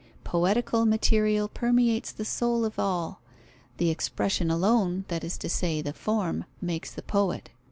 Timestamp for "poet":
7.03-7.51